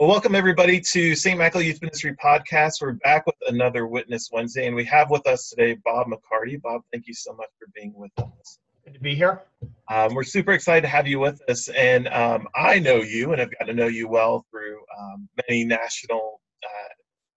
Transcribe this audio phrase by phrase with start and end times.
[0.00, 1.38] Well, welcome everybody to St.
[1.38, 2.80] Michael Youth Ministry Podcast.
[2.80, 6.58] We're back with another Witness Wednesday, and we have with us today Bob McCarty.
[6.58, 8.60] Bob, thank you so much for being with us.
[8.82, 9.42] Good to be here.
[9.90, 13.42] Um, we're super excited to have you with us, and um, I know you, and
[13.42, 16.94] I've gotten to know you well through um, many national uh,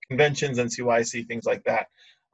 [0.07, 1.87] conventions, CYC things like that.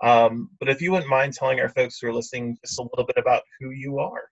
[0.04, 3.06] Um, but if you wouldn't mind telling our folks who are listening just a little
[3.08, 4.30] bit about who you are.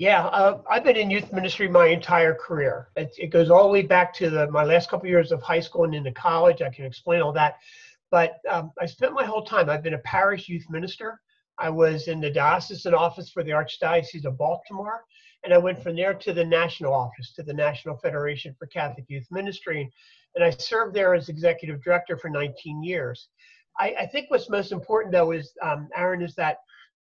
[0.00, 2.88] Yeah, uh, I've been in youth ministry my entire career.
[2.96, 5.42] It, it goes all the way back to the, my last couple of years of
[5.42, 6.62] high school and into college.
[6.62, 7.56] I can explain all that.
[8.10, 11.20] But um, I spent my whole time, I've been a parish youth minister.
[11.58, 15.04] I was in the diocesan office for the Archdiocese of Baltimore.
[15.44, 19.04] And I went from there to the national office, to the National Federation for Catholic
[19.08, 19.92] Youth Ministry.
[20.34, 23.28] And I served there as executive director for 19 years.
[23.78, 26.56] I, I think what's most important, though, is, um, Aaron, is that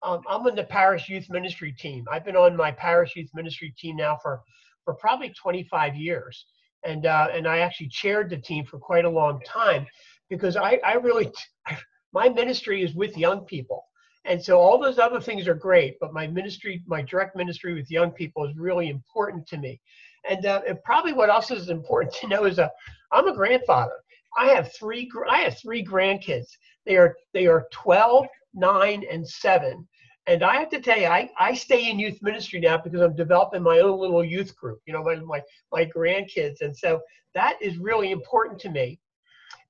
[0.03, 2.07] um, I'm on the parish youth ministry team.
[2.11, 4.41] I've been on my parish youth ministry team now for,
[4.85, 6.47] for probably 25 years.
[6.85, 9.87] And, uh, and I actually chaired the team for quite a long time
[10.31, 11.31] because I, I really,
[12.13, 13.85] my ministry is with young people.
[14.25, 17.91] And so all those other things are great, but my ministry, my direct ministry with
[17.91, 19.81] young people is really important to me.
[20.29, 22.69] And, uh, and probably what else is important to know is uh,
[23.13, 23.97] I'm a grandfather.
[24.39, 26.47] I have three, I have three grandkids.
[26.87, 29.87] They are, they are 12, nine, and seven.
[30.27, 33.17] And I have to tell you, I, I stay in youth ministry now because I'm
[33.17, 36.61] developing my own little youth group, you know, my, my, my grandkids.
[36.61, 37.01] And so
[37.35, 39.01] that is really important to me.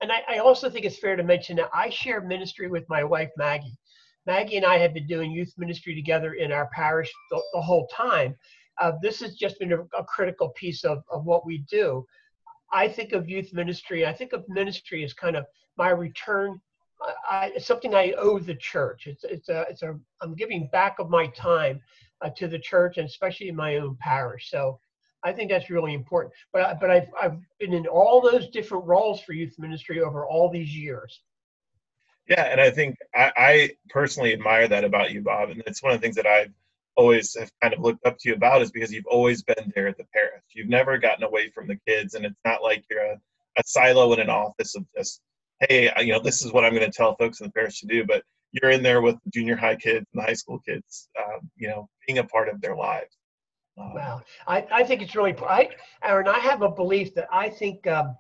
[0.03, 3.05] And I, I also think it's fair to mention that I share ministry with my
[3.05, 3.77] wife, Maggie.
[4.27, 7.87] Maggie and I have been doing youth ministry together in our parish the, the whole
[7.89, 8.35] time.
[8.81, 12.05] Uh, this has just been a, a critical piece of, of what we do.
[12.73, 15.45] I think of youth ministry, I think of ministry as kind of
[15.77, 16.61] my return
[17.31, 19.07] I, it's something I owe the church.
[19.07, 21.81] It's it's a it's a I'm giving back of my time
[22.23, 24.51] uh, to the church and especially in my own parish.
[24.51, 24.79] So
[25.23, 26.35] I think that's really important.
[26.53, 30.51] But but I've I've been in all those different roles for youth ministry over all
[30.51, 31.21] these years.
[32.29, 35.93] Yeah, and I think I, I personally admire that about you, Bob, and it's one
[35.93, 36.53] of the things that I've
[36.97, 39.89] always have kind of looked up to you about is because you've always been there
[39.89, 40.43] at the parish.
[40.53, 43.21] You've never gotten away from the kids, and it's not like you're a,
[43.59, 45.23] a silo in an office of just
[45.69, 47.87] hey, you know, this is what I'm going to tell folks in the parish to
[47.87, 48.05] do.
[48.05, 48.23] But
[48.53, 52.19] you're in there with junior high kids and high school kids, um, you know, being
[52.19, 53.17] a part of their lives.
[53.79, 55.71] Um, wow, I, I think it's really, I,
[56.03, 58.17] Aaron, I have a belief that I think, um,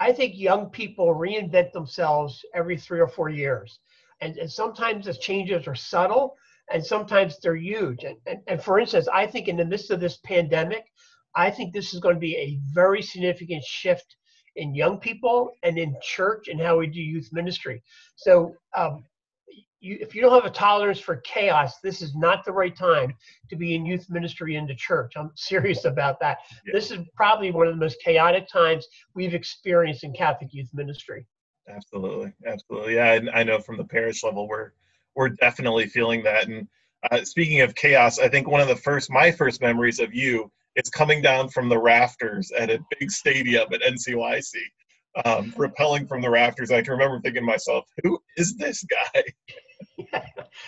[0.00, 3.80] I think young people reinvent themselves every three or four years.
[4.20, 6.36] And, and sometimes the changes are subtle
[6.72, 8.04] and sometimes they're huge.
[8.04, 10.84] And, and, and for instance, I think in the midst of this pandemic,
[11.34, 14.16] I think this is going to be a very significant shift
[14.58, 17.82] in young people and in church and how we do youth ministry.
[18.16, 19.04] So, um,
[19.80, 23.14] you, if you don't have a tolerance for chaos, this is not the right time
[23.48, 25.12] to be in youth ministry in the church.
[25.16, 26.38] I'm serious about that.
[26.66, 26.72] Yeah.
[26.74, 31.26] This is probably one of the most chaotic times we've experienced in Catholic youth ministry.
[31.68, 32.96] Absolutely, absolutely.
[32.96, 34.72] Yeah, I, I know from the parish level, we're
[35.14, 36.48] we're definitely feeling that.
[36.48, 36.66] And
[37.10, 40.50] uh, speaking of chaos, I think one of the first, my first memories of you
[40.78, 44.54] it's coming down from the rafters at a big stadium at NCYC,
[45.24, 46.70] um, rappelling from the rafters.
[46.70, 49.24] I can remember thinking to myself, who is this guy?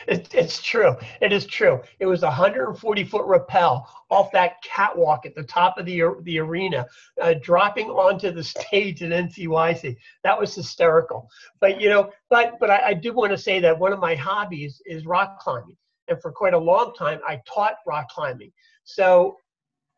[0.09, 0.97] it, it's true.
[1.21, 1.81] It is true.
[2.01, 6.41] It was a 140 foot rappel off that catwalk at the top of the the
[6.41, 6.87] arena,
[7.23, 9.97] uh, dropping onto the stage at NCYC.
[10.25, 11.31] That was hysterical.
[11.61, 14.17] But you know, but but I, I do want to say that one of my
[14.17, 15.77] hobbies is rock climbing,
[16.09, 18.51] and for quite a long time I taught rock climbing.
[18.83, 19.37] So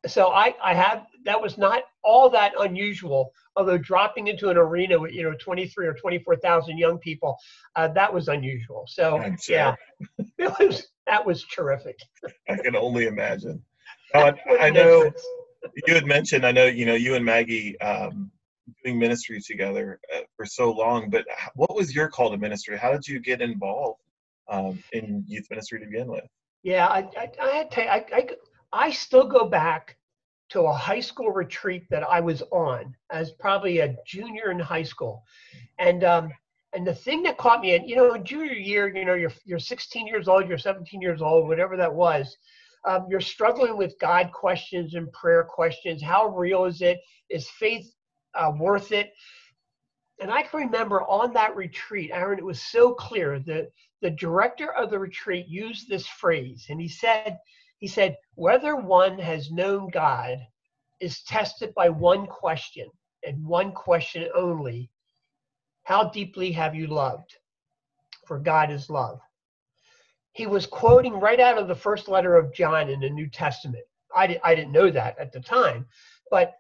[0.07, 3.33] so I, I have that was not all that unusual.
[3.57, 7.37] Although dropping into an arena with you know 23 or 24,000 young people,
[7.77, 8.85] uh, that was unusual.
[8.89, 9.57] So sure.
[9.57, 9.75] yeah,
[10.39, 11.97] it was that was terrific.
[12.49, 13.63] I can only imagine.
[14.15, 15.11] I, I know
[15.87, 16.47] you had mentioned.
[16.47, 18.31] I know you know you and Maggie um,
[18.85, 21.11] doing ministry together uh, for so long.
[21.11, 21.25] But
[21.55, 22.77] what was your call to ministry?
[22.77, 24.01] How did you get involved
[24.49, 26.25] um, in youth ministry to begin with?
[26.63, 28.29] Yeah, I, I, I had to, I, I,
[28.73, 29.97] I still go back
[30.51, 34.83] to a high school retreat that I was on as probably a junior in high
[34.83, 35.25] school,
[35.79, 36.31] and um,
[36.75, 39.33] and the thing that caught me, and you know, in junior year, you know, you're
[39.45, 42.37] you're 16 years old, you're 17 years old, whatever that was.
[42.85, 46.03] Um, you're struggling with God questions and prayer questions.
[46.03, 46.99] How real is it?
[47.31, 47.95] Is faith
[48.35, 49.13] uh, worth it?
[50.21, 53.71] And I can remember on that retreat, Aaron, it was so clear that
[54.03, 57.39] the director of the retreat used this phrase, and he said,
[57.83, 60.39] he said, whether one has known God
[61.01, 62.87] is tested by one question
[63.27, 64.89] and one question only
[65.83, 67.35] How deeply have you loved?
[68.29, 69.19] For God is love.
[70.31, 73.83] He was quoting right out of the first letter of John in the New Testament.
[74.15, 75.85] I, di- I didn't know that at the time,
[76.31, 76.53] but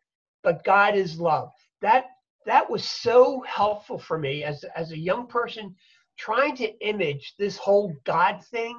[0.42, 1.52] but God is love.
[1.82, 2.06] That
[2.46, 5.76] that was so helpful for me as as a young person
[6.18, 8.76] trying to image this whole God thing.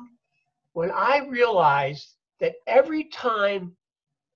[0.74, 3.72] When I realized that every time,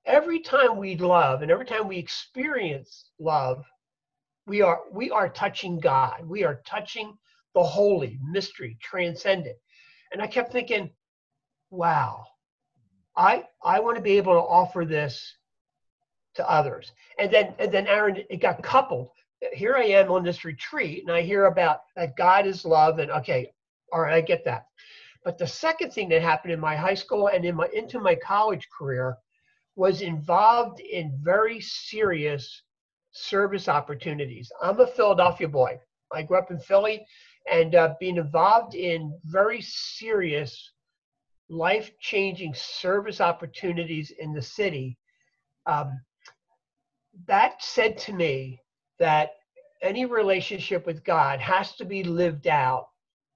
[0.05, 3.65] every time we love and every time we experience love,
[4.45, 6.25] we are we are touching God.
[6.25, 7.17] We are touching
[7.53, 9.57] the holy, mystery, transcendent.
[10.13, 10.89] And I kept thinking,
[11.69, 12.23] wow,
[13.17, 15.35] I I want to be able to offer this
[16.35, 16.93] to others.
[17.19, 19.09] And then and then Aaron, it got coupled.
[19.51, 23.11] Here I am on this retreat, and I hear about that God is love, and
[23.11, 23.51] okay,
[23.91, 24.67] all right, I get that.
[25.27, 28.15] But the second thing that happened in my high school and in my into my
[28.15, 29.17] college career
[29.75, 32.63] was involved in very serious
[33.11, 34.49] service opportunities.
[34.61, 35.81] I'm a Philadelphia boy.
[36.13, 37.05] I grew up in Philly,
[37.51, 40.71] and uh, being involved in very serious,
[41.49, 44.97] life-changing service opportunities in the city.
[45.65, 45.99] Um,
[47.25, 48.61] that said to me
[48.97, 49.31] that
[49.81, 52.87] any relationship with God has to be lived out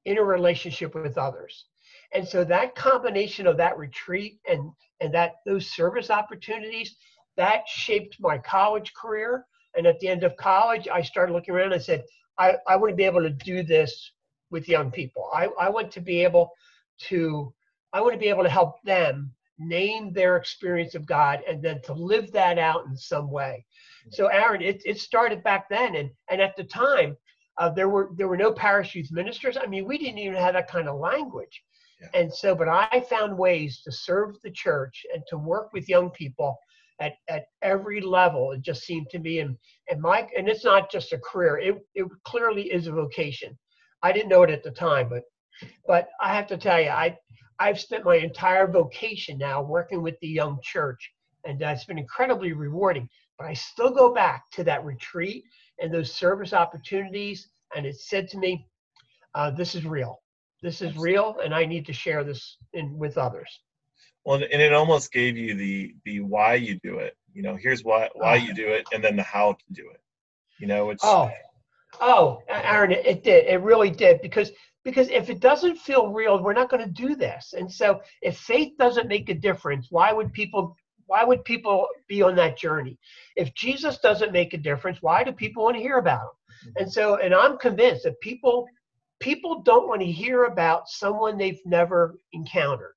[0.06, 1.66] in a relationship with others.
[2.14, 6.96] And so that combination of that retreat and and that those service opportunities
[7.38, 9.46] that shaped my college career.
[9.76, 12.04] And at the end of college, I started looking around and I said,
[12.38, 14.12] I, I want to be able to do this
[14.52, 15.30] with young people.
[15.34, 16.52] I, I want to be able
[17.08, 17.54] to
[17.94, 21.82] I want to be able to help them name their experience of God and then
[21.84, 23.66] to live that out in some way.
[24.10, 27.16] So Aaron, it, it started back then, and and at the time,
[27.58, 29.58] uh, there were there were no parish youth ministers.
[29.58, 31.64] I mean, we didn't even have that kind of language.
[32.02, 32.08] Yeah.
[32.14, 36.10] And so, but I found ways to serve the church and to work with young
[36.12, 36.58] people
[37.00, 38.52] at, at every level.
[38.52, 39.58] It just seemed to me, and
[39.90, 41.58] and my and it's not just a career.
[41.58, 43.58] It it clearly is a vocation.
[44.04, 45.24] I didn't know it at the time, but
[45.88, 47.18] but I have to tell you, I
[47.60, 51.12] I've spent my entire vocation now working with the young church,
[51.46, 53.08] and it's been incredibly rewarding.
[53.38, 55.44] But I still go back to that retreat
[55.80, 57.50] and those service opportunities.
[57.76, 58.68] And it said to me,
[59.36, 60.22] uh, this is real.
[60.62, 63.62] This is real, and I need to share this in, with others.
[64.26, 67.16] Well, and it almost gave you the the why you do it.
[67.34, 70.02] You know, here's why why you do it, and then the how to do it.
[70.60, 71.32] You know, it's oh,
[72.00, 73.48] oh, Aaron, it, it did.
[73.48, 74.52] It really did because
[74.84, 77.54] because if it doesn't feel real, we're not going to do this.
[77.58, 80.76] And so, if faith doesn't make a difference, why would people
[81.08, 82.98] why would people be on that journey?
[83.36, 86.28] If Jesus doesn't make a difference, why do people want to hear about him?
[86.28, 86.84] Mm-hmm.
[86.84, 88.66] And so, and I'm convinced that people
[89.22, 92.96] people don't want to hear about someone they've never encountered.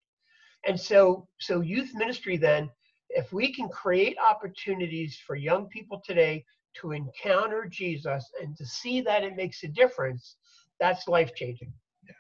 [0.67, 2.71] And so, so youth ministry then,
[3.11, 6.44] if we can create opportunities for young people today
[6.81, 10.37] to encounter Jesus and to see that it makes a difference,
[10.81, 11.73] that's life changing.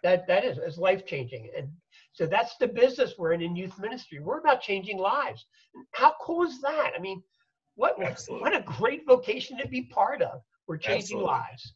[0.02, 1.50] That that is is life changing.
[1.56, 1.68] And
[2.12, 4.20] so that's the business we're in in youth ministry.
[4.20, 5.44] We're about changing lives.
[5.92, 6.92] How cool is that?
[6.96, 7.22] I mean,
[7.74, 8.42] what Absolutely.
[8.42, 10.40] what a great vocation to be part of.
[10.68, 11.26] We're changing Absolutely.
[11.26, 11.74] lives.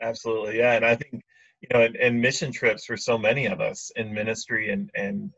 [0.00, 0.72] Absolutely, yeah.
[0.72, 1.13] And I think
[1.70, 5.30] you know, and, and, mission trips for so many of us in ministry and and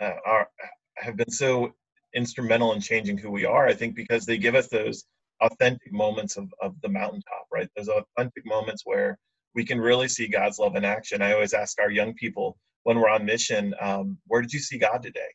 [0.00, 0.48] uh, are
[0.96, 1.72] have been so
[2.14, 3.66] instrumental in changing who we are.
[3.66, 5.04] I think because they give us those
[5.40, 7.68] authentic moments of of the mountaintop, right?
[7.76, 9.18] Those authentic moments where
[9.54, 11.22] we can really see God's love in action.
[11.22, 14.78] I always ask our young people when we're on mission, um, where did you see
[14.78, 15.32] God today?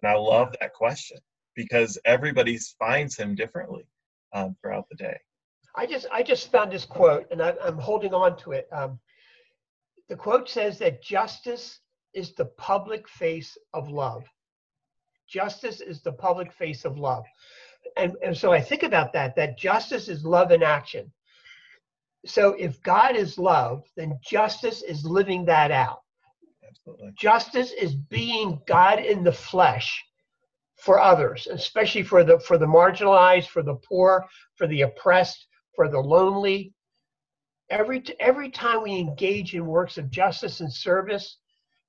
[0.00, 1.18] And I love that question
[1.54, 3.84] because everybody finds Him differently
[4.32, 5.18] um, throughout the day.
[5.74, 8.68] I just I just found this quote and I, am holding on to it.
[8.72, 8.98] Um,
[10.08, 11.80] the quote says that justice
[12.14, 14.24] is the public face of love.
[15.28, 17.24] Justice is the public face of love.
[17.96, 21.12] And, and so I think about that, that justice is love in action.
[22.26, 26.00] So if God is love, then justice is living that out.
[26.66, 27.12] Absolutely.
[27.16, 30.04] Justice is being God in the flesh
[30.76, 34.24] for others, especially for the for the marginalized, for the poor,
[34.56, 36.72] for the oppressed, for the lonely.
[37.70, 41.38] Every every time we engage in works of justice and service,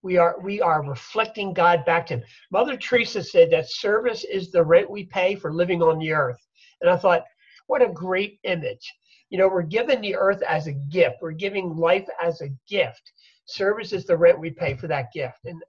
[0.02, 2.24] we are we are reflecting God back to him.
[2.52, 6.40] Mother Teresa said that service is the rent we pay for living on the earth.
[6.82, 7.24] And I thought,
[7.68, 8.94] what a great image.
[9.30, 11.18] You know, we're given the earth as a gift.
[11.22, 13.12] We're giving life as a gift
[13.50, 15.40] service is the rent we pay for that gift.
[15.46, 15.62] And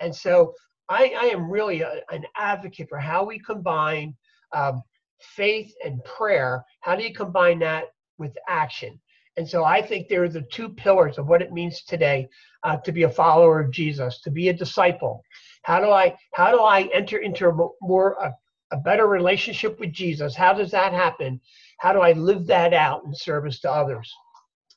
[0.00, 0.54] and so
[0.88, 4.14] I, I am really a, an advocate for how we combine
[4.54, 4.82] um,
[5.20, 6.64] faith and prayer.
[6.80, 7.84] How do you combine that
[8.18, 9.00] with action?
[9.36, 12.28] And so I think there are the two pillars of what it means today
[12.62, 15.22] uh, to be a follower of Jesus, to be a disciple.
[15.62, 18.34] How do I how do I enter into a more a,
[18.70, 20.34] a better relationship with Jesus?
[20.34, 21.40] How does that happen?
[21.78, 24.12] How do I live that out in service to others?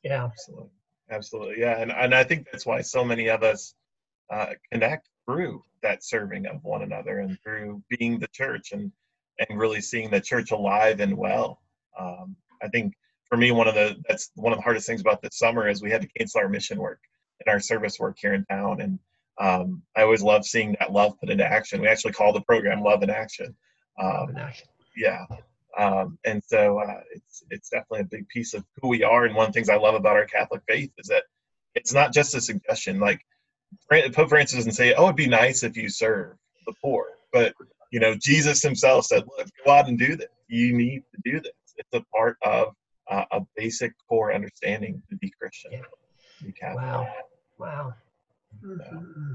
[0.02, 0.24] Yeah.
[0.24, 0.70] Absolutely.
[1.12, 3.74] Absolutely, yeah, and and I think that's why so many of us
[4.32, 8.92] uh, connect through that serving of one another and through being the church and
[9.40, 11.62] and really seeing the church alive and well
[11.98, 12.94] Um, I think
[13.30, 15.80] for me, one of the that's one of the hardest things about this summer is
[15.80, 17.00] we had to cancel our mission work
[17.38, 18.98] and our service work here in town, and
[19.40, 21.80] um, I always love seeing that love put into action.
[21.80, 23.54] We actually call the program "Love in Action."
[24.00, 24.36] Um,
[24.96, 25.26] yeah,
[25.78, 29.24] um, and so uh, it's it's definitely a big piece of who we are.
[29.24, 31.22] And one of the things I love about our Catholic faith is that
[31.76, 32.98] it's not just a suggestion.
[32.98, 33.20] Like
[33.90, 37.54] Pope Francis doesn't say, "Oh, it'd be nice if you serve the poor," but
[37.92, 40.28] you know, Jesus Himself said, "Look, go out and do this.
[40.48, 41.52] You need to do this.
[41.76, 42.74] It's a part of
[43.10, 45.82] uh, a basic core understanding to be Christian." Yeah.
[46.42, 47.06] Be wow!
[47.58, 47.94] Wow!
[48.64, 49.34] Mm-hmm.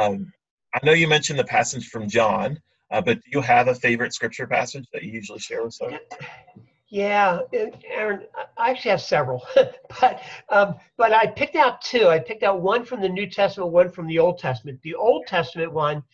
[0.00, 0.32] Um,
[0.74, 2.60] I know you mentioned the passage from John,
[2.90, 5.92] uh, but do you have a favorite scripture passage that you usually share with us?
[6.88, 7.40] Yeah,
[7.90, 8.22] Aaron,
[8.56, 9.44] I actually have several,
[10.00, 12.08] but um, but I picked out two.
[12.08, 14.80] I picked out one from the New Testament, one from the Old Testament.
[14.82, 16.04] The Old Testament one,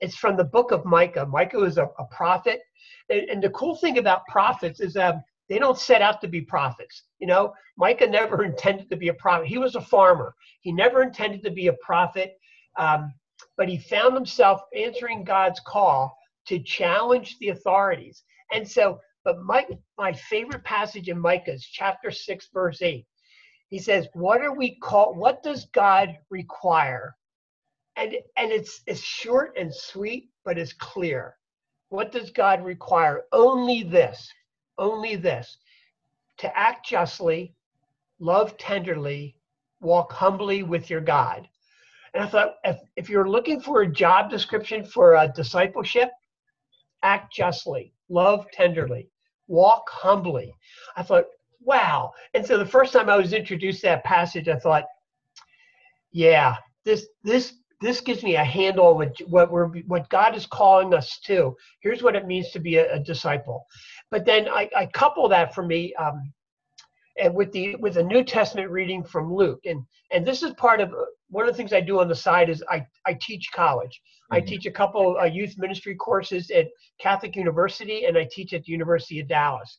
[0.00, 1.26] it's from the book of Micah.
[1.26, 2.62] Micah was a, a prophet,
[3.10, 5.16] and, and, the cool thing about prophets is that
[5.48, 7.04] they don't set out to be prophets.
[7.18, 9.46] You know, Micah never intended to be a prophet.
[9.46, 10.34] He was a farmer.
[10.60, 12.38] He never intended to be a prophet,
[12.78, 13.12] um,
[13.56, 18.22] but he found himself answering God's call to challenge the authorities.
[18.52, 23.06] And so but my, my favorite passage in Micah is chapter 6, verse 8.
[23.68, 25.16] He says, What are we called?
[25.16, 27.16] What does God require?
[27.96, 31.36] And, and it's, it's short and sweet, but it's clear.
[31.88, 33.22] What does God require?
[33.32, 34.30] Only this,
[34.78, 35.58] only this
[36.38, 37.54] to act justly,
[38.18, 39.36] love tenderly,
[39.80, 41.48] walk humbly with your God.
[42.12, 46.10] And I thought, if, if you're looking for a job description for a discipleship,
[47.02, 49.08] act justly, love tenderly,
[49.48, 50.54] walk humbly.
[50.96, 51.26] I thought,
[51.60, 52.12] wow.
[52.34, 54.84] And so the first time I was introduced to that passage, I thought,
[56.12, 60.94] yeah, this this this gives me a handle on what, we're what God is calling
[60.94, 61.56] us to.
[61.80, 63.66] Here's what it means to be a, a disciple.
[64.10, 66.32] But then I, I, couple that for me um,
[67.18, 69.60] and with the with a New Testament reading from Luke.
[69.64, 70.92] And and this is part of
[71.28, 74.00] one of the things I do on the side is I I teach college.
[74.30, 74.48] I mm-hmm.
[74.48, 76.68] teach a couple uh, youth ministry courses at
[77.00, 79.78] Catholic University, and I teach at the University of Dallas.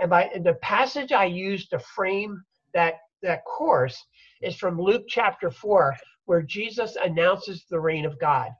[0.00, 2.42] And by and the passage I use to frame
[2.74, 4.04] that that course
[4.42, 5.94] is from Luke chapter four,
[6.26, 8.50] where Jesus announces the reign of God.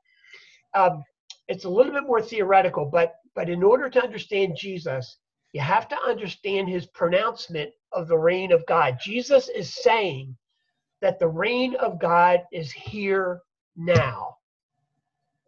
[0.75, 1.05] Um,
[1.49, 5.19] it's a little bit more theoretical, but but in order to understand Jesus,
[5.53, 8.99] you have to understand his pronouncement of the reign of God.
[9.01, 10.37] Jesus is saying
[11.01, 13.41] that the reign of God is here
[13.77, 14.37] now.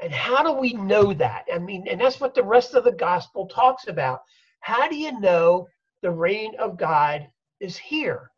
[0.01, 1.47] And how do we know that?
[1.53, 4.21] I mean, and that's what the rest of the gospel talks about.
[4.61, 5.69] How do you know
[6.03, 7.27] the reign of God
[7.61, 8.31] is here?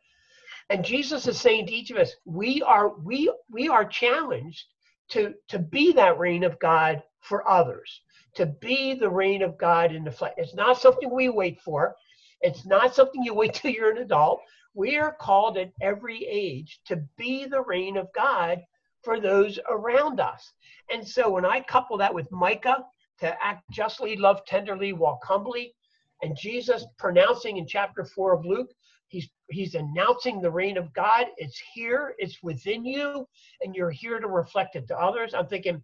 [0.71, 4.65] And Jesus is saying to each of us, we are we we are challenged
[5.11, 8.03] to to be that reign of God for others,
[8.35, 10.35] to be the reign of God in the flesh.
[10.37, 11.97] It's not something we wait for.
[12.41, 14.41] It's not something you wait till you're an adult.
[14.75, 18.63] We are called at every age to be the reign of God
[19.03, 20.53] for those around us.
[20.91, 22.85] And so when I couple that with Micah,
[23.21, 25.75] to act justly, love tenderly, walk humbly,
[26.23, 28.71] and Jesus pronouncing in chapter 4 of Luke,
[29.09, 31.27] he's he's announcing the reign of God.
[31.37, 33.27] It's here, it's within you,
[33.63, 35.35] and you're here to reflect it to others.
[35.35, 35.83] I'm thinking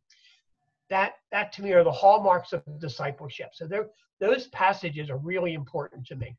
[0.90, 3.50] that that to me are the hallmarks of discipleship.
[3.54, 3.88] So there
[4.20, 6.36] those passages are really important to me.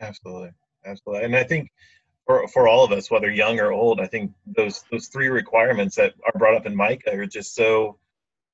[0.00, 0.50] Absolutely.
[0.86, 1.24] Absolutely.
[1.24, 1.70] And I think
[2.26, 5.96] for, for all of us, whether young or old, I think those those three requirements
[5.96, 7.98] that are brought up in Micah are just so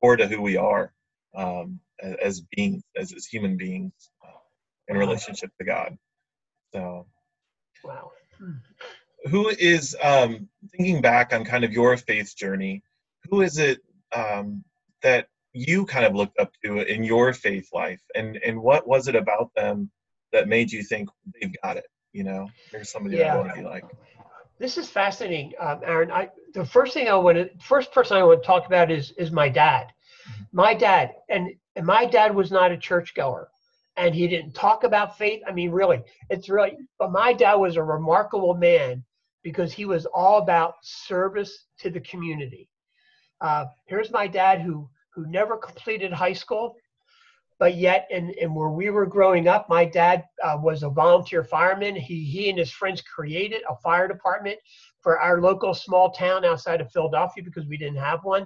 [0.00, 0.93] core to who we are
[1.35, 3.93] um, as, as, as, as human beings
[4.25, 4.38] uh,
[4.88, 5.97] in relationship to God.
[6.73, 7.07] So,
[7.85, 8.12] wow.
[9.31, 12.83] Who is um, thinking back on kind of your faith journey?
[13.31, 13.81] Who is it
[14.14, 14.64] um,
[15.03, 19.09] that you kind of looked up to in your faith life, and and what was
[19.09, 19.91] it about them
[20.33, 21.09] that made you think
[21.41, 21.87] they've got it?
[22.14, 23.25] you know there's somebody yeah.
[23.25, 23.85] that I want to be like.
[24.59, 26.11] This is fascinating, um, Aaron.
[26.11, 29.11] I the first thing I want to first person I want to talk about is
[29.19, 29.88] is my dad.
[30.31, 30.43] Mm-hmm.
[30.53, 33.50] My dad and, and my dad was not a churchgoer
[33.97, 35.43] and he didn't talk about faith.
[35.47, 39.05] I mean, really, it's really, but my dad was a remarkable man
[39.43, 42.69] because he was all about service to the community.
[43.41, 46.75] Uh, here's my dad who who never completed high school,
[47.61, 51.45] but yet in, in where we were growing up my dad uh, was a volunteer
[51.45, 54.59] fireman he, he and his friends created a fire department
[55.03, 58.45] for our local small town outside of philadelphia because we didn't have one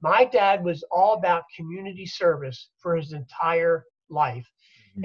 [0.00, 4.46] my dad was all about community service for his entire life.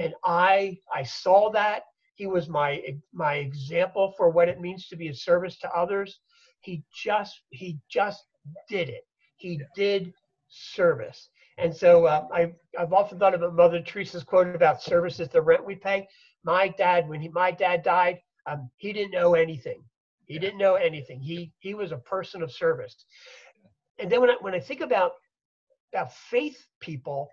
[0.00, 1.82] And i i saw that
[2.14, 2.80] he was my
[3.12, 6.20] my example for what it means to be a service to others
[6.60, 8.24] he just he just
[8.68, 9.04] did it
[9.36, 10.12] he did
[10.48, 15.28] service And so uh, I, I've often thought about Mother Teresa's quote about service is
[15.28, 16.08] the rent we pay.
[16.44, 19.82] My dad, when he, my dad died, um, he didn't know anything.
[20.26, 21.20] He didn't know anything.
[21.20, 22.96] He he was a person of service.
[23.98, 25.12] And then when I, when I think about
[25.92, 27.28] about faith people,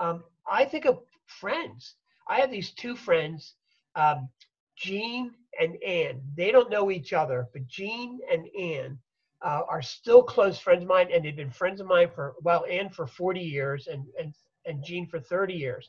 [0.00, 1.94] um, I think of friends.
[2.28, 3.54] I have these two friends,
[3.94, 4.28] um,
[4.76, 6.20] Jean and Ann.
[6.36, 8.98] They don't know each other, but Jean and Ann
[9.42, 12.64] uh, are still close friends of mine, and they've been friends of mine for well,
[12.68, 14.34] Ann for 40 years, and and
[14.66, 15.88] and Jean for 30 years.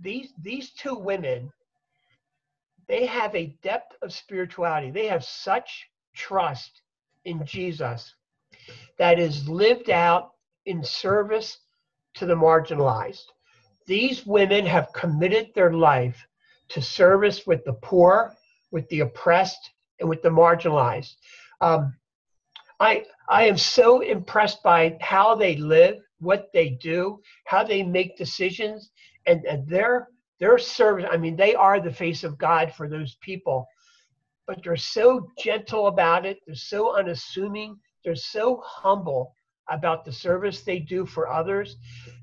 [0.00, 1.52] These these two women,
[2.88, 4.90] they have a depth of spirituality.
[4.90, 6.82] They have such trust
[7.24, 8.14] in Jesus
[8.98, 10.32] that is lived out
[10.64, 11.58] in service
[12.16, 13.24] to the marginalized.
[13.86, 16.26] These women have committed their life
[16.68, 18.34] to service with the poor,
[18.72, 19.70] with the oppressed,
[20.00, 21.14] and with the marginalized.
[21.60, 21.94] Um,
[22.80, 28.16] I I am so impressed by how they live, what they do, how they make
[28.16, 28.90] decisions,
[29.26, 30.08] and, and their
[30.40, 31.06] their service.
[31.10, 33.66] I mean, they are the face of God for those people,
[34.46, 36.40] but they're so gentle about it.
[36.46, 37.78] They're so unassuming.
[38.04, 39.35] They're so humble
[39.68, 41.76] about the service they do for others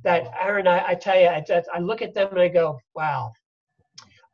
[0.04, 3.32] that Aaron, I, I tell you, I, I, look at them and I go, wow,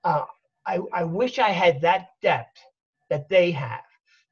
[0.04, 0.26] uh,
[0.66, 2.58] I, I wish I had that depth
[3.10, 3.82] that they have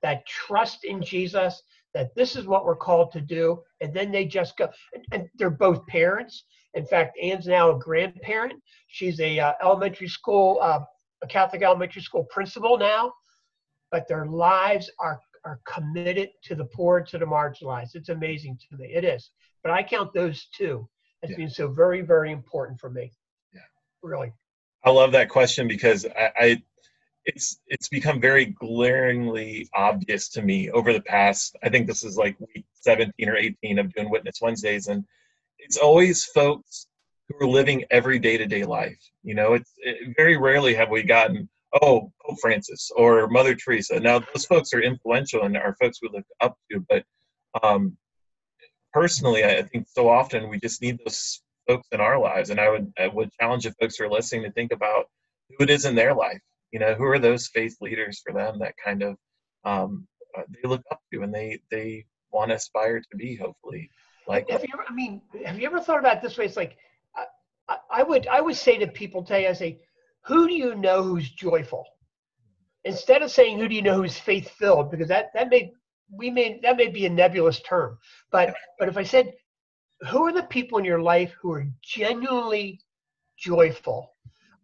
[0.02, 1.62] that trust in Jesus,
[1.94, 4.70] that this is what we're called to do, and then they just go.
[4.94, 6.44] And, and they're both parents.
[6.74, 8.62] In fact, Ann's now a grandparent.
[8.88, 10.82] She's a uh, elementary school, uh,
[11.24, 13.12] a Catholic elementary school principal now,
[13.92, 17.96] but their lives are are committed to the poor, to the marginalized.
[17.96, 18.88] It's amazing to me.
[18.94, 19.32] It is.
[19.64, 20.88] But I count those two
[21.24, 21.38] as yeah.
[21.38, 23.14] being so very, very important for me.
[23.54, 23.62] Yeah.
[24.04, 24.34] Really.
[24.84, 26.64] I love that question because I, I
[27.26, 32.16] it's it's become very glaringly obvious to me over the past i think this is
[32.16, 35.04] like week 17 or 18 of doing witness wednesdays and
[35.60, 36.88] it's always folks
[37.28, 41.50] who are living every day-to-day life you know it's it, very rarely have we gotten
[41.82, 44.00] oh pope francis or mother teresa.
[44.00, 47.04] Now those folks are influential and are folks we look up to but
[47.64, 47.98] um,
[48.94, 52.70] personally i think so often we just need those folks in our lives and i
[52.70, 55.06] would i would challenge the folks who are listening to think about
[55.50, 56.42] who it is in their life.
[56.72, 59.16] You know who are those faith leaders for them that kind of
[59.64, 63.90] um, uh, they look up to and they they want to aspire to be hopefully
[64.28, 66.46] like have you ever, i mean have you ever thought about this way?
[66.46, 66.78] It's like
[67.70, 69.80] I, I would i would say to people today i say
[70.28, 71.86] who do you know who's joyful
[72.84, 75.72] instead of saying who do you know who's faith filled because that that may
[76.12, 77.98] we may that may be a nebulous term
[78.32, 79.34] but but if i said
[80.10, 82.80] who are the people in your life who are genuinely
[83.38, 84.14] joyful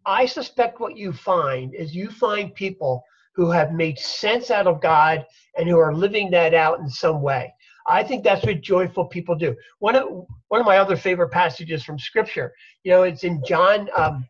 [0.06, 4.80] I suspect what you find is you find people who have made sense out of
[4.80, 5.24] God
[5.56, 7.52] and who are living that out in some way.
[7.86, 9.54] I think that's what joyful people do.
[9.78, 13.88] One of one of my other favorite passages from Scripture, you know, it's in John.
[13.96, 14.26] Um,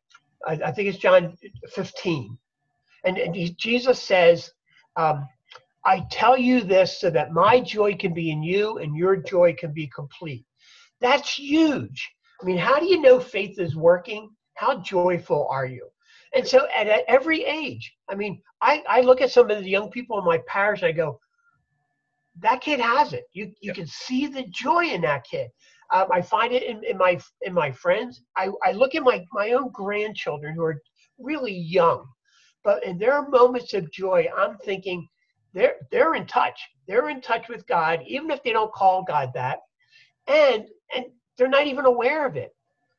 [0.47, 1.37] I, I, think it's John
[1.69, 2.39] 15,
[3.05, 4.51] and, and he, Jesus says,
[4.97, 5.27] um,
[5.85, 9.55] "I tell you this so that my joy can be in you and your joy
[9.59, 10.45] can be complete."
[11.01, 12.11] That's huge.
[12.41, 14.31] I mean, how do you know faith is working?
[14.55, 15.89] How joyful are you?
[16.35, 19.69] And so at, at every age, I mean, I, I look at some of the
[19.69, 21.21] young people in my parish and I go,
[22.41, 23.25] that kid has it.
[23.33, 23.77] You you yep.
[23.77, 25.49] can see the joy in that kid.
[25.95, 28.23] Um, I find it in, in my in my friends.
[28.37, 30.83] I, I look at my, my own grandchildren who are
[31.19, 32.05] really young,
[32.65, 35.09] but in their moments of joy, I'm thinking
[35.53, 36.61] they're they're in touch.
[36.89, 39.61] They're in touch with God, even if they don't call God that,
[40.27, 41.07] and and
[41.39, 42.51] they're not even aware of it.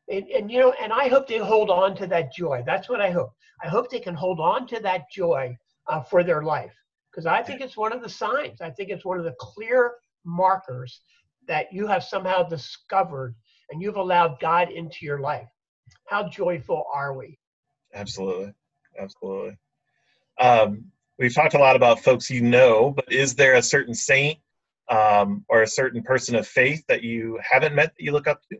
[0.09, 2.63] And, and you know, and I hope they hold on to that joy.
[2.65, 3.31] That's what I hope.
[3.61, 6.73] I hope they can hold on to that joy uh, for their life
[7.11, 8.61] because I think it's one of the signs.
[8.61, 11.01] I think it's one of the clear markers
[11.47, 13.35] that you have somehow discovered
[13.69, 15.47] and you've allowed God into your life.
[16.05, 17.39] How joyful are we?
[17.93, 18.53] Absolutely.
[18.99, 19.57] Absolutely.
[20.39, 20.85] Um,
[21.17, 24.39] we've talked a lot about folks you know, but is there a certain saint
[24.89, 28.41] um, or a certain person of faith that you haven't met that you look up
[28.51, 28.57] to?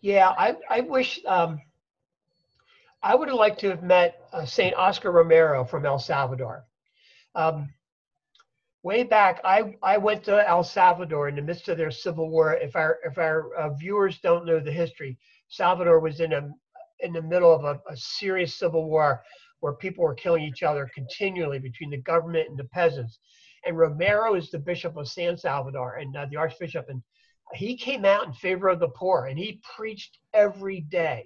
[0.00, 1.60] Yeah, I, I wish um,
[3.02, 4.74] I would have liked to have met uh, St.
[4.74, 6.64] Oscar Romero from El Salvador.
[7.34, 7.70] Um,
[8.86, 12.54] way back, I, I went to El Salvador in the midst of their civil war.
[12.54, 15.18] If our if our uh, viewers don't know the history,
[15.48, 16.48] Salvador was in a
[17.00, 19.24] in the middle of a, a serious civil war
[19.58, 23.18] where people were killing each other continually between the government and the peasants.
[23.64, 27.02] And Romero is the bishop of San Salvador and uh, the archbishop, and
[27.54, 31.24] he came out in favor of the poor and he preached every day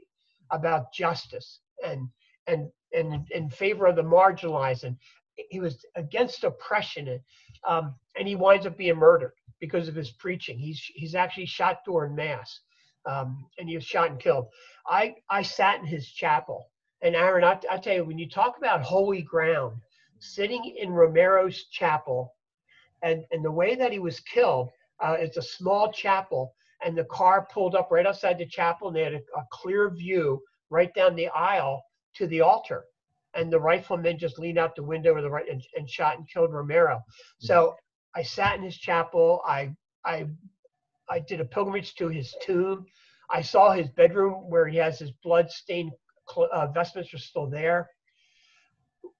[0.51, 2.09] about justice and
[2.47, 4.97] and and in favor of the marginalized and
[5.51, 7.21] he was against oppression and
[7.67, 10.59] um, and he winds up being murdered because of his preaching.
[10.59, 12.61] He's he's actually shot during mass,
[13.07, 14.49] um, and he was shot and killed.
[14.87, 16.71] I I sat in his chapel,
[17.03, 19.77] and Aaron, I, I tell you, when you talk about holy ground,
[20.19, 22.35] sitting in Romero's chapel,
[23.03, 27.05] and and the way that he was killed, uh, it's a small chapel, and the
[27.05, 30.93] car pulled up right outside the chapel, and they had a, a clear view right
[30.95, 31.83] down the aisle
[32.15, 32.85] to the altar
[33.35, 36.29] and the rifleman just leaned out the window or the right and, and shot and
[36.29, 37.01] killed Romero.
[37.39, 37.75] So
[38.15, 39.43] I sat in his chapel.
[39.47, 40.27] I I
[41.09, 42.87] I did a pilgrimage to his tomb.
[43.31, 45.93] I saw his bedroom where he has his blood-stained
[46.37, 47.89] uh, vestments are still there.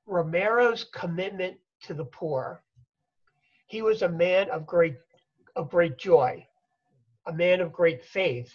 [0.07, 2.63] Romero's commitment to the poor.
[3.67, 4.97] He was a man of great
[5.57, 6.47] of great joy,
[7.27, 8.53] a man of great faith,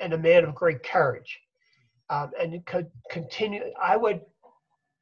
[0.00, 1.40] and a man of great courage.
[2.10, 3.62] Um, and could continue.
[3.80, 4.20] I would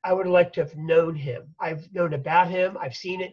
[0.02, 1.54] I would like to have known him.
[1.60, 2.76] I've known about him.
[2.80, 3.32] I've seen it.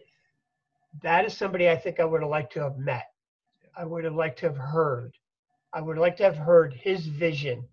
[1.02, 3.06] That is somebody I think I would have liked to have met.
[3.76, 5.14] I would have liked to have heard.
[5.72, 7.64] I would like to have heard his vision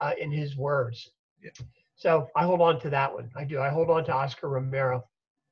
[0.00, 1.10] uh, in his words.
[1.42, 1.50] Yeah.
[1.96, 3.30] So I hold on to that one.
[3.34, 3.60] I do.
[3.60, 5.04] I hold on to Oscar Romero.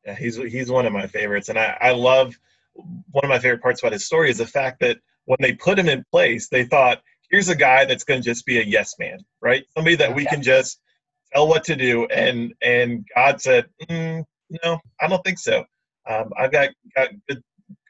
[0.05, 2.39] Yeah, he's he's one of my favorites, and I, I love
[2.75, 5.79] one of my favorite parts about his story is the fact that when they put
[5.79, 8.95] him in place, they thought, here's a guy that's going to just be a yes
[8.99, 9.65] man, right?
[9.75, 10.81] Somebody that we can just
[11.33, 14.25] tell what to do, and and God said, mm,
[14.65, 15.65] no, I don't think so.
[16.09, 17.43] Um, I've got got good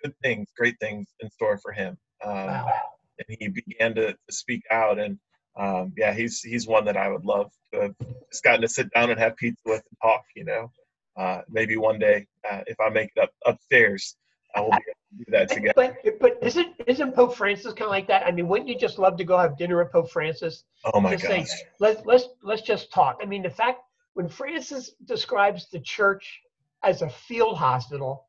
[0.02, 1.96] good things, great things in store for him.
[2.24, 2.72] Um, wow.
[3.18, 5.18] And he began to, to speak out, and
[5.56, 7.94] um, yeah, he's he's one that I would love to have
[8.30, 10.22] just gotten to sit down and have pizza with and talk.
[10.34, 10.70] You know,
[11.16, 14.16] uh, maybe one day uh, if I make it up upstairs,
[14.54, 14.72] I will
[15.18, 15.96] do that together.
[16.04, 18.26] But but isn't isn't Pope Francis kind of like that?
[18.26, 20.64] I mean, wouldn't you just love to go have dinner with Pope Francis?
[20.92, 21.46] Oh my god!
[21.80, 23.18] Let's let's let's just talk.
[23.22, 23.80] I mean, the fact
[24.14, 26.40] when Francis describes the church
[26.82, 28.26] as a field hospital,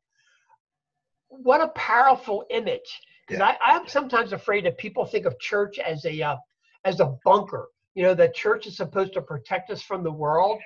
[1.28, 3.00] what a powerful image.
[3.26, 3.56] Because yeah.
[3.62, 6.36] I, I'm sometimes afraid that people think of church as a uh,
[6.84, 7.68] as a bunker.
[7.94, 10.58] You know, that church is supposed to protect us from the world.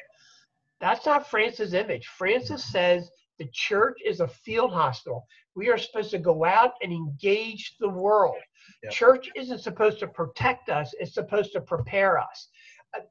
[0.80, 2.06] That's not Francis' image.
[2.06, 3.08] Francis says
[3.42, 5.26] the church is a field hospital.
[5.56, 8.36] We are supposed to go out and engage the world.
[8.84, 8.92] Yep.
[8.92, 12.48] Church isn't supposed to protect us, it's supposed to prepare us.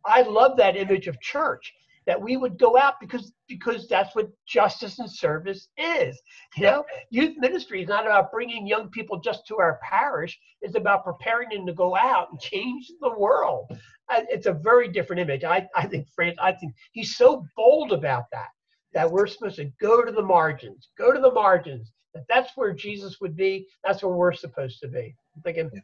[0.06, 1.74] I love that image of church
[2.06, 6.20] that we would go out because because that's what justice and service is.
[6.56, 10.39] You know, youth ministry is not about bringing young people just to our parish.
[10.62, 13.70] It's about preparing them to go out and change the world.
[14.10, 15.44] It's a very different image.
[15.44, 16.38] I, I think France.
[16.41, 18.50] I think he's so bold about that
[18.93, 21.91] that we're supposed to go to the margins, go to the margins.
[22.13, 23.67] That that's where Jesus would be.
[23.86, 25.15] That's where we're supposed to be.
[25.36, 25.80] I'm thinking, yeah.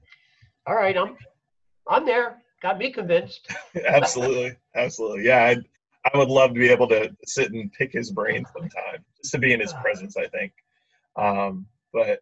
[0.67, 1.15] all right, I'm,
[1.87, 2.41] I'm there.
[2.61, 3.47] Got me convinced.
[3.87, 5.23] absolutely, absolutely.
[5.23, 5.57] Yeah, I,
[6.13, 9.37] I would love to be able to sit and pick his brain sometime, just to
[9.37, 10.17] be in his presence.
[10.17, 10.51] I think.
[11.15, 12.19] Um, but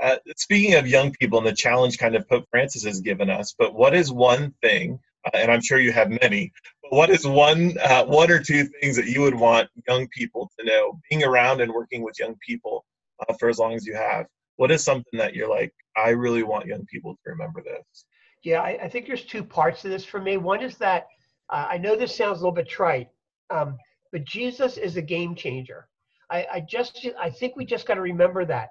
[0.00, 3.54] uh, speaking of young people and the challenge kind of Pope Francis has given us,
[3.58, 4.98] but what is one thing,
[5.34, 6.52] and I'm sure you have many,
[6.82, 10.50] But what is one uh, one or two things that you would want young people
[10.58, 11.00] to know?
[11.10, 12.84] Being around and working with young people
[13.28, 14.26] uh, for as long as you have
[14.60, 18.04] what is something that you're like i really want young people to remember this
[18.44, 20.36] yeah i, I think there's two parts to this for me.
[20.36, 21.06] One is that
[21.48, 23.08] uh, i know this sounds a little bit trite
[23.48, 23.78] um,
[24.12, 25.88] but jesus is a game changer.
[26.30, 28.68] I, I just i think we just got to remember that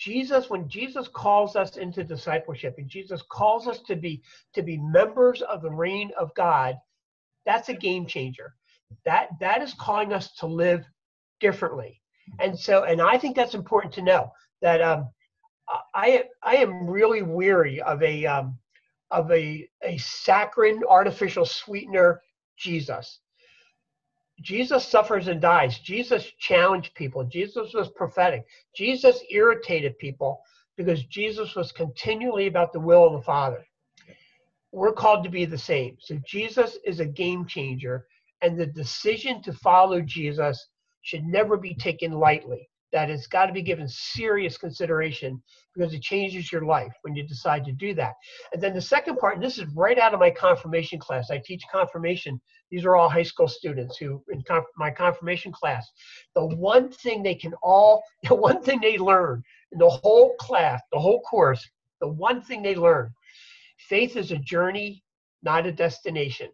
[0.00, 4.22] Jesus, when Jesus calls us into discipleship and Jesus calls us to be
[4.54, 6.76] to be members of the reign of God,
[7.44, 8.54] that's a game changer.
[9.04, 10.86] That that is calling us to live
[11.38, 12.00] differently.
[12.38, 14.32] And so, and I think that's important to know
[14.62, 15.10] that um,
[15.94, 18.58] I I am really weary of a um,
[19.10, 22.22] of a a saccharine artificial sweetener
[22.56, 23.20] Jesus.
[24.40, 25.78] Jesus suffers and dies.
[25.78, 27.24] Jesus challenged people.
[27.24, 28.46] Jesus was prophetic.
[28.74, 30.42] Jesus irritated people
[30.76, 33.66] because Jesus was continually about the will of the Father
[34.72, 35.96] we're called to be the same.
[36.00, 38.06] So Jesus is a game changer,
[38.42, 40.68] and the decision to follow Jesus
[41.02, 42.69] should never be taken lightly.
[42.92, 45.40] That has got to be given serious consideration
[45.74, 48.14] because it changes your life when you decide to do that.
[48.52, 51.30] And then the second part, and this is right out of my confirmation class.
[51.30, 52.40] I teach confirmation.
[52.70, 55.88] These are all high school students who in conf- my confirmation class.
[56.34, 60.82] The one thing they can all, the one thing they learn in the whole class,
[60.92, 61.64] the whole course,
[62.00, 63.12] the one thing they learn
[63.88, 65.02] Faith is a journey,
[65.42, 66.48] not a destination.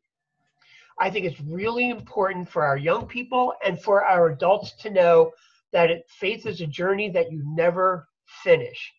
[0.99, 5.33] I think it's really important for our young people and for our adults to know
[5.73, 8.09] that it, faith is a journey that you never
[8.43, 8.93] finish.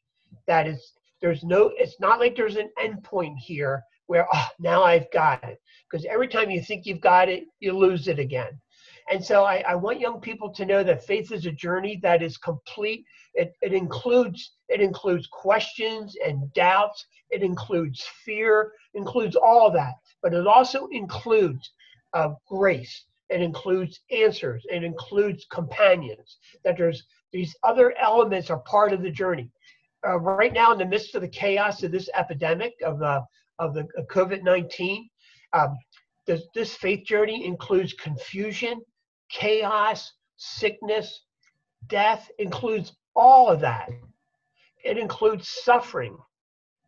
[0.47, 4.83] That is, there's no, it's not like there's an end point here where, oh, now
[4.83, 5.59] I've got it.
[5.89, 8.59] Because every time you think you've got it, you lose it again.
[9.09, 12.21] And so I, I, want young people to know that faith is a journey that
[12.21, 13.05] is complete.
[13.35, 17.05] It, it includes it includes questions and doubts.
[17.29, 18.73] It includes fear.
[18.93, 21.71] Includes all that, but it also includes
[22.13, 23.05] uh, grace.
[23.29, 24.65] It includes answers.
[24.69, 26.37] It includes companions.
[26.63, 29.49] That there's these other elements are part of the journey.
[30.07, 33.23] Uh, right now, in the midst of the chaos of this epidemic of the
[33.59, 35.09] of the COVID nineteen,
[35.53, 35.75] um,
[36.25, 38.81] this, this faith journey includes confusion,
[39.29, 41.23] chaos, sickness,
[41.87, 43.89] death, includes all of that.
[44.83, 46.17] It includes suffering.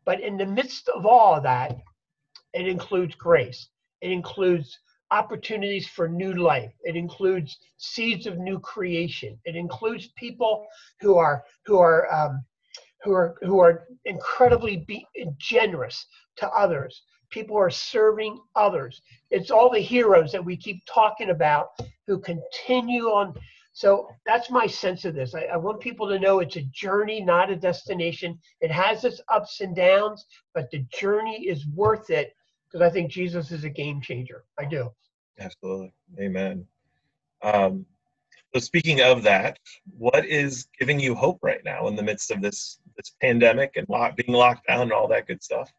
[0.06, 1.76] But in the midst of all of that,
[2.54, 3.68] it includes grace.
[4.02, 4.80] It includes
[5.12, 6.72] opportunities for new life.
[6.84, 9.40] It includes seeds of new creation.
[9.46, 10.66] It includes people
[11.02, 12.44] who are who are um,
[13.04, 15.06] who are who are incredibly be,
[15.40, 16.06] generous
[16.38, 19.02] to others people who are serving others.
[19.32, 21.70] It's all the heroes that we keep talking about
[22.08, 23.34] who continue on.
[23.74, 25.36] So that's my sense of this.
[25.36, 28.38] I, I want people to know it's a journey, not a destination.
[28.62, 32.34] It has its ups and downs, but the journey is worth it
[32.70, 34.44] because I think Jesus is a game changer.
[34.58, 34.92] I do.
[35.40, 35.94] Absolutely.
[36.20, 36.66] Amen.
[37.42, 37.86] Um,
[38.54, 39.60] so speaking of that,
[39.98, 43.88] what is giving you hope right now in the midst of this this pandemic and
[43.88, 45.72] lock, being locked down and all that good stuff?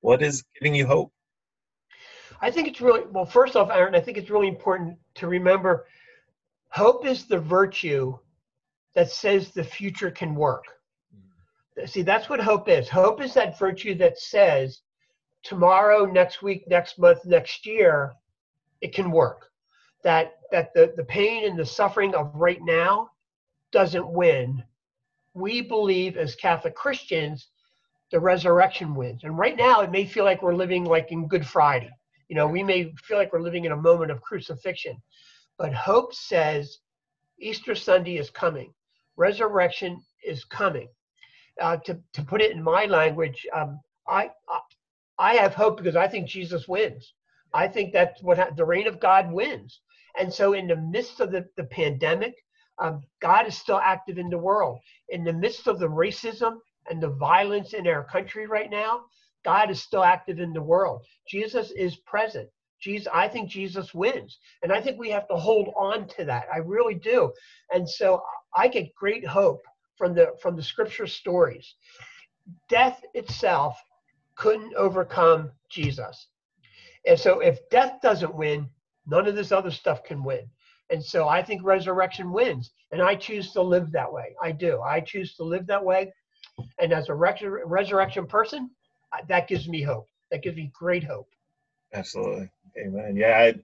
[0.00, 1.12] What is giving you hope?
[2.40, 5.86] I think it's really, well, first off, Aaron, I think it's really important to remember
[6.70, 8.18] hope is the virtue
[8.94, 10.64] that says the future can work.
[11.86, 12.88] See, that's what hope is.
[12.88, 14.80] Hope is that virtue that says
[15.42, 18.12] tomorrow, next week, next month, next year,
[18.80, 19.48] it can work.
[20.04, 23.10] That that the, the pain and the suffering of right now
[23.70, 24.62] doesn't win.
[25.34, 27.48] We believe as Catholic Christians
[28.12, 29.24] the resurrection wins.
[29.24, 31.90] And right now, it may feel like we're living like in Good Friday.
[32.28, 35.02] You know, we may feel like we're living in a moment of crucifixion.
[35.58, 36.78] But hope says
[37.40, 38.72] Easter Sunday is coming,
[39.16, 40.88] resurrection is coming.
[41.60, 44.30] Uh, to, to put it in my language, um, I,
[45.18, 47.12] I, have hope because I think Jesus wins.
[47.54, 49.80] I think that's what ha- the reign of God wins.
[50.18, 52.34] And so, in the midst of the, the pandemic,
[52.78, 54.80] um, God is still active in the world.
[55.08, 56.58] In the midst of the racism
[56.90, 59.02] and the violence in our country right now,
[59.44, 61.02] God is still active in the world.
[61.28, 62.48] Jesus is present.
[62.80, 64.38] Jesus, I think Jesus wins.
[64.62, 66.46] And I think we have to hold on to that.
[66.52, 67.32] I really do.
[67.72, 68.22] And so
[68.56, 69.62] I get great hope
[69.96, 71.74] from the from the scripture stories.
[72.68, 73.76] Death itself
[74.36, 76.28] couldn't overcome Jesus.
[77.06, 78.68] And so if death doesn't win,
[79.06, 80.48] none of this other stuff can win.
[80.90, 82.70] And so I think resurrection wins.
[82.92, 84.36] And I choose to live that way.
[84.42, 84.80] I do.
[84.82, 86.12] I choose to live that way.
[86.78, 88.70] And as a resurrection person,
[89.28, 90.06] that gives me hope.
[90.30, 91.28] That gives me great hope.
[91.94, 92.50] Absolutely.
[92.78, 93.16] Amen.
[93.16, 93.54] Yeah, I,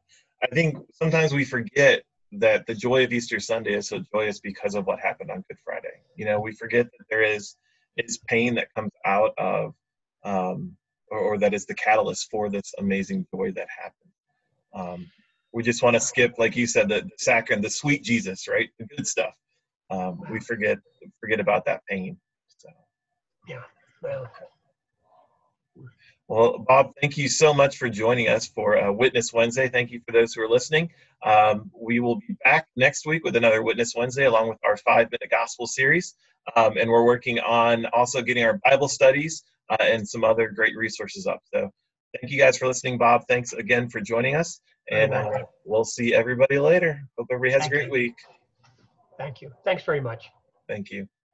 [0.42, 2.02] I think sometimes we forget
[2.33, 5.59] that the joy of Easter Sunday is so joyous because of what happened on Good
[5.64, 6.02] Friday.
[6.16, 7.57] You know, we forget that there is
[7.96, 9.74] is pain that comes out of,
[10.24, 10.76] um,
[11.11, 14.11] or, or, that is the catalyst for this amazing joy that happened.
[14.74, 15.11] Um,
[15.52, 18.68] we just want to skip, like you said, the, saccharine, the sweet Jesus, right?
[18.78, 19.35] The good stuff.
[19.90, 20.78] Um, we forget
[21.20, 22.18] forget about that pain.
[22.59, 22.68] So.
[23.48, 23.62] Yeah.
[24.02, 24.31] Well,
[26.28, 29.66] well, Bob, thank you so much for joining us for uh, Witness Wednesday.
[29.66, 30.90] Thank you for those who are listening.
[31.24, 35.11] Um, we will be back next week with another Witness Wednesday along with our five
[35.11, 36.14] minute gospel series.
[36.54, 40.76] Um, and we're working on also getting our Bible studies uh, and some other great
[40.76, 41.40] resources up.
[41.54, 41.70] So
[42.20, 43.22] thank you guys for listening, Bob.
[43.28, 44.61] Thanks again for joining us.
[44.90, 47.00] And uh, we'll see everybody later.
[47.18, 47.92] Hope everybody has thank a great you.
[47.92, 48.14] week.
[49.18, 49.52] Thank you.
[49.64, 50.31] Thanks very much.
[50.68, 51.09] Thank you.